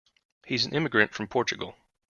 He's 0.47 0.65
an 0.65 0.73
immigrant 0.73 1.13
from 1.13 1.27
Portugal. 1.27 1.77